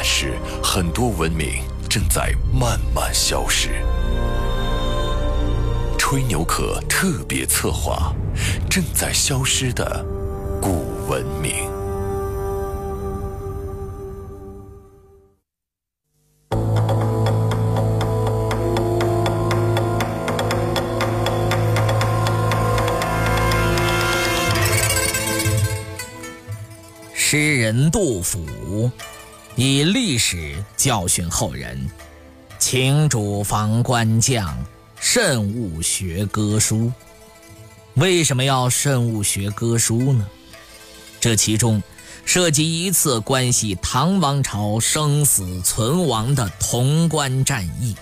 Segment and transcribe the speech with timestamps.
[0.00, 3.82] 但是，很多文明正在慢慢消失。
[5.98, 8.14] 吹牛壳特别策划：
[8.70, 10.06] 正在消失的
[10.62, 11.68] 古文明。
[27.12, 28.38] 诗人杜甫。
[29.60, 31.90] 以历史教训后人，
[32.60, 34.56] 请主防官将，
[35.00, 36.92] 慎勿学歌书。
[37.94, 40.24] 为什么要慎勿学歌书呢？
[41.18, 41.82] 这其中
[42.24, 47.96] 涉及一次关系唐王朝生死存亡的潼关战役。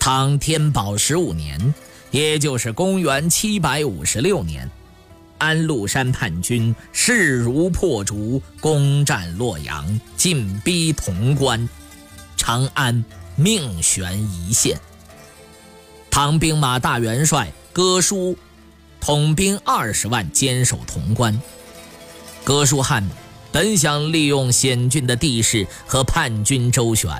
[0.00, 1.72] 唐天宝十五年，
[2.10, 4.68] 也就是公元七百五十六年。
[5.38, 11.68] 安禄山叛军势如破竹，攻占洛阳，进逼潼关，
[12.36, 13.04] 长安
[13.36, 14.78] 命悬一线。
[16.10, 18.36] 唐兵马大元帅哥舒
[19.00, 21.40] 统兵二十万坚守潼关。
[22.42, 23.08] 哥舒翰
[23.52, 27.10] 本想利用险峻的地势和叛军周旋，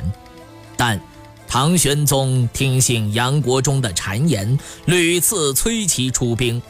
[0.76, 1.00] 但
[1.46, 6.60] 唐玄宗听信杨国忠的谗言，屡次催其出兵。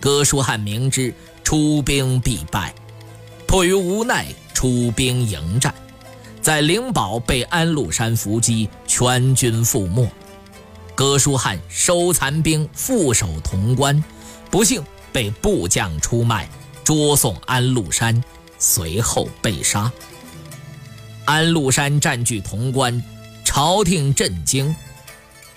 [0.00, 2.74] 哥舒翰明知出兵必败，
[3.46, 5.74] 迫于无奈出兵迎战，
[6.40, 10.10] 在灵宝被安禄山伏击，全军覆没。
[10.94, 14.02] 哥舒翰收残兵负守潼关，
[14.50, 14.82] 不幸
[15.12, 16.48] 被部将出卖，
[16.82, 18.24] 捉送安禄山，
[18.58, 19.92] 随后被杀。
[21.26, 23.02] 安禄山占据潼关，
[23.44, 24.74] 朝廷震惊。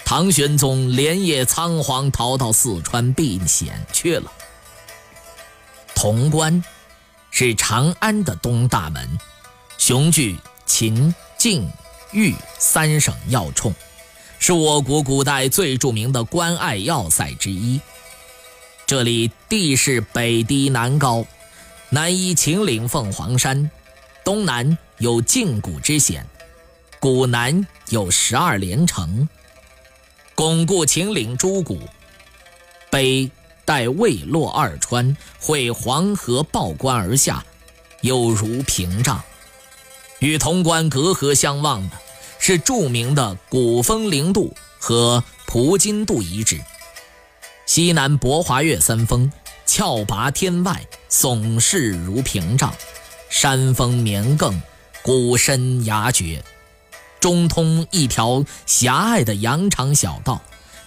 [0.06, 4.32] 唐玄宗连夜仓皇逃到四川避险去了。
[5.96, 6.64] 潼关
[7.32, 9.18] 是长安的东大门，
[9.78, 11.68] 雄踞秦、晋、
[12.12, 13.74] 豫三省要冲，
[14.38, 17.80] 是我国古代最著名的关隘要塞之一。
[18.86, 21.26] 这里地势北低南高，
[21.90, 23.72] 南依秦岭凤凰山，
[24.24, 26.28] 东南有晋谷之险，
[27.00, 29.28] 谷南有十二连城。
[30.36, 31.80] 巩固秦岭诸谷，
[32.90, 33.30] 北
[33.66, 37.46] 带渭洛二川，汇黄河抱关而下，
[38.02, 39.22] 有如屏障。
[40.20, 41.98] 与潼关隔河相望的
[42.40, 46.60] 是著名的古风陵渡和蒲津渡遗址。
[47.68, 49.32] 西南博华岳三峰，
[49.68, 52.72] 峭拔天外，耸势如屏障；
[53.30, 54.60] 山峰绵亘，
[55.04, 56.44] 谷深崖绝。
[57.24, 60.42] 中通一条狭隘的羊肠小道，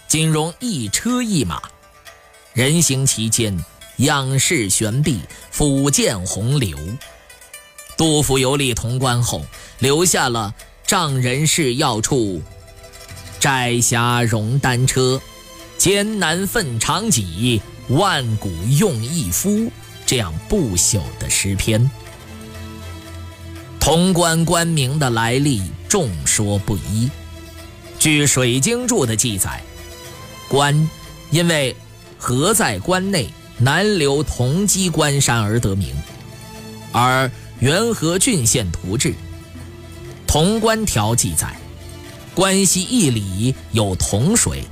[0.07, 1.59] 仅容一车一马。
[2.53, 3.57] 人行其间，
[3.95, 6.77] 仰视悬壁，俯见洪流。
[7.97, 9.43] 杜甫游历潼关后，
[9.79, 10.53] 留下了
[10.85, 12.39] “丈人事要处，
[13.39, 15.19] 摘霞容单车，
[15.79, 19.71] 艰难奋长戟，万古用一夫”
[20.05, 21.89] 这样不朽的诗篇。
[23.79, 27.09] 潼关关名的来历众说不一。
[27.99, 29.61] 据《水经注》的记载，
[30.47, 30.89] 关
[31.31, 31.75] 因为
[32.17, 35.95] 河在关内，南流同稽关山而得名。
[36.91, 37.27] 而
[37.59, 39.09] 《元和郡县图志·
[40.27, 41.55] 潼关条》记载，
[42.35, 44.63] 关西一里有潼水，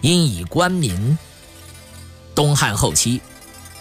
[0.00, 1.18] 因以关民。
[2.34, 3.20] 东汉后期，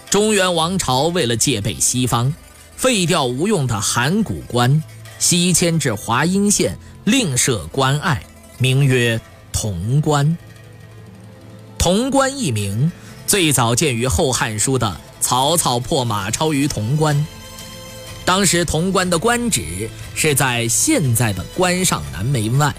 [0.09, 2.33] 中原王朝为了戒备西方。
[2.75, 4.83] 废掉无用的函谷关，
[5.19, 8.21] 西迁至华阴县，另设关隘，
[8.57, 9.19] 名曰
[9.51, 10.37] 潼关。
[11.77, 12.91] 潼关一名
[13.25, 17.25] 最早见于《后汉书》的曹操破马超于潼关。
[18.25, 22.67] 当时潼关的官址是在现在的关上南门外。《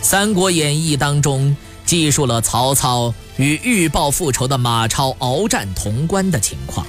[0.00, 6.86] 三国演义》当中记述了曹操与欲报复仇的马超鏖战潼关的情况。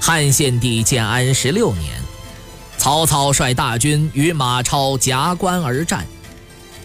[0.00, 1.97] 汉献帝建安十六年，
[2.78, 6.06] 曹操率大军与马超夹关而战。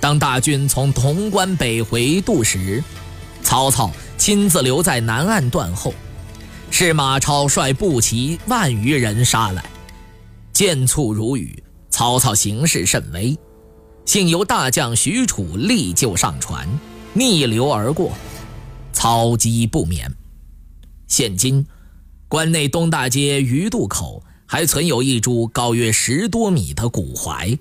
[0.02, 2.84] 当大军从潼关北回渡时，
[3.44, 5.94] 曹操亲自留在南岸断后，
[6.72, 9.64] 是马超率步骑万余人杀来，
[10.52, 13.38] 箭簇如雨，曹操形势甚危，
[14.06, 16.68] 幸由大将许褚力救上船，
[17.14, 18.12] 逆流而过，
[18.92, 20.12] 操机不免。
[21.08, 21.66] 现今，
[22.28, 27.58] 关内东大街鱼渡口还存有一株高约十多米的古槐，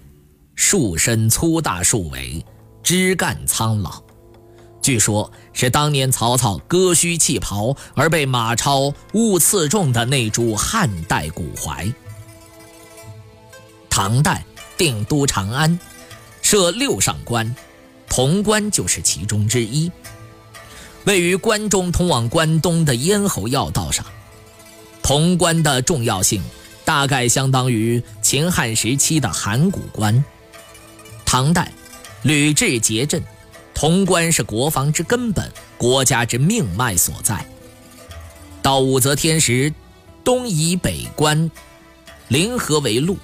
[0.55, 2.45] 树身粗大，树尾
[2.83, 4.03] 枝干苍老。
[4.83, 11.91] 据说，是当年曹操割须弃袍而被马超误刺中的那株汉代古槐。
[13.89, 14.45] 唐代
[14.77, 15.81] 定都长安，
[16.43, 17.57] 设六上关，
[18.07, 19.91] 潼关就是其中之一。
[21.05, 24.05] 位于关中通往关东的咽喉要道上，
[25.01, 26.43] 潼关的重要性
[26.93, 30.23] 大概相当于秦汉时期的函谷关。
[31.25, 31.73] 唐代
[32.21, 33.23] 吕雉结阵，
[33.73, 37.47] 潼关是国防之根本，国家之命脉所在。
[38.61, 39.73] 到武则天时，
[40.23, 41.51] 东夷北关，
[42.29, 43.17] 临河为路。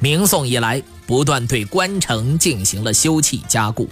[0.00, 3.88] 明宋以来，不断对关城进行了修葺加固。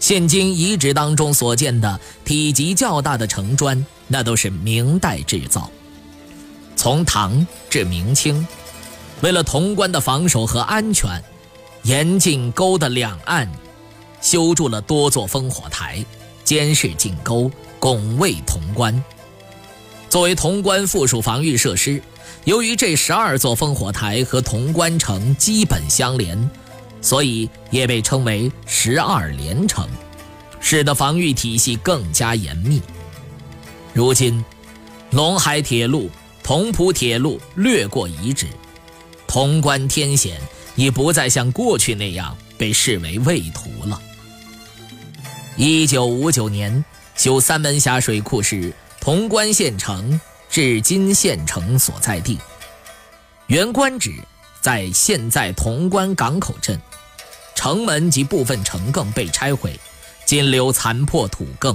[0.00, 5.70] 现今遗址当中所见的体积较大的城砖，那都是明代制造。
[6.82, 8.44] 从唐至明清，
[9.20, 11.22] 为了潼关的防守和安全，
[11.84, 13.48] 沿进沟的两岸
[14.20, 16.04] 修筑了多座烽火台，
[16.42, 17.48] 监视进沟，
[17.78, 19.00] 拱卫潼关。
[20.08, 22.02] 作为潼关附属防御设施。
[22.42, 26.50] 由于这十二座烽火台和潼关城基本相连，
[27.00, 29.88] 所以也被称为十二连城，
[30.58, 32.82] 使得防御体系更加严密。
[33.94, 34.44] 如今，
[35.12, 36.10] 陇海铁路、
[36.42, 38.46] 同蒲铁路略过遗址，
[39.26, 40.40] 潼关天险
[40.74, 44.00] 已不再像过去那样被视为畏途了。
[45.56, 46.84] 一九五九年
[47.16, 50.20] 修三门峡水库时，潼关县城。
[50.50, 52.36] 至今县城所在地，
[53.46, 54.12] 原官址
[54.60, 56.78] 在现在潼关港口镇，
[57.54, 59.80] 城门及部分城埂被拆毁，
[60.26, 61.74] 仅留残破土埂。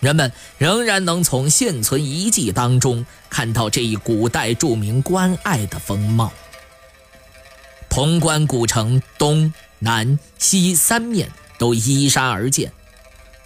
[0.00, 6.32] 人们仍然能从现存遗迹当中看到这一古代著名关隘的风貌。
[7.88, 12.72] 潼关古城东南西三面都依山而建，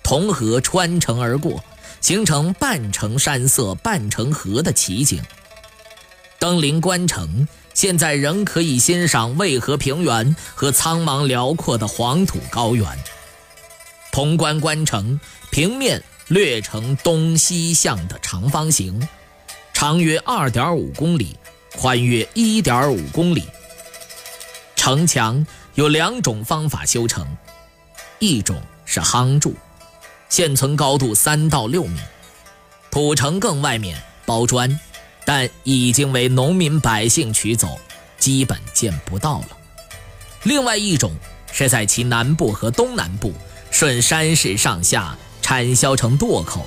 [0.02, 1.62] 潼河穿城而过。
[2.00, 5.22] 形成半城山色半城河的奇景。
[6.40, 12.84] 登临关城，现在仍可以欣赏渭河平原和苍茫辽阔的黄土高原。
[14.10, 15.20] 潼关关城
[15.52, 19.06] 平面略呈东西向的长方形，
[19.74, 21.36] 长约二点五公里，
[21.76, 23.44] 宽约一点五公里。
[24.74, 27.26] 城墙有两种方法修成，
[28.18, 29.54] 一种是夯筑。
[30.30, 32.00] 现存高度三到六米，
[32.90, 34.80] 土城更外面包砖，
[35.26, 37.78] 但已经为农民百姓取走，
[38.18, 39.48] 基本见不到了。
[40.44, 41.14] 另外一种
[41.52, 43.34] 是在其南部和东南部
[43.70, 45.14] 顺山势上下
[45.52, 46.64] 砍削成垛口，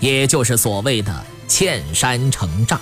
[0.00, 2.76] 也就是所谓的嵌山成栅，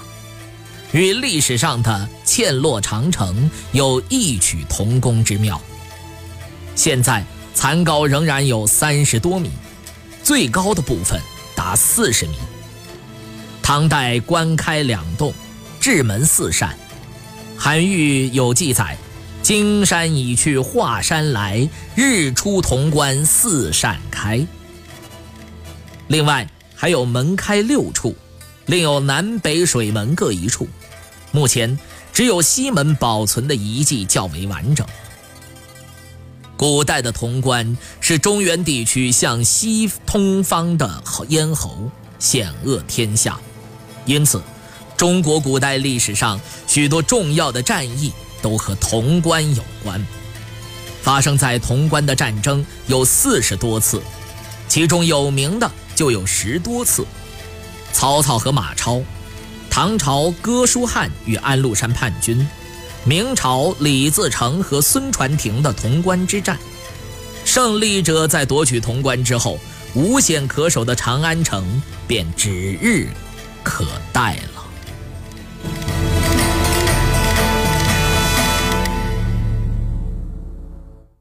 [0.91, 5.63] 与历史上的嵌落长城有异曲同工之妙。
[6.75, 9.53] 现在残高仍然有三十多米。
[10.21, 11.21] 最高的部分
[11.55, 12.35] 达四十米。
[13.63, 15.33] 唐代关开两洞，
[15.81, 16.77] 雉门四扇。
[17.57, 18.99] 韩愈有记载
[19.45, 24.45] ：“金山已去华山来，日出潼关四扇开。”
[26.09, 28.15] 另外还有门开六处，
[28.67, 30.69] 另有南北水门各一处。
[31.33, 31.79] 目前
[32.13, 34.87] 只有西门保存的遗迹较为完整。
[36.57, 43.39] 古代的潼关是中原地区向西通方的咽喉，险恶天下，
[44.07, 44.41] 因此，
[44.97, 48.11] 中国古代历史上许多重要的战役
[48.41, 50.07] 都和潼关有关。
[51.03, 54.01] 发生在潼关的战争有四十多次，
[54.67, 57.05] 其中有名的就有十多次：
[57.93, 59.03] 曹操和马超，
[59.69, 62.47] 唐朝哥舒翰与安禄山叛军。
[63.05, 66.59] 明朝李自成和孙传庭的潼关之战，
[67.45, 69.59] 胜利者在夺取潼关之后，
[69.95, 72.51] 无险可守的长安城便指
[72.83, 73.09] 日
[73.63, 74.56] 可待了。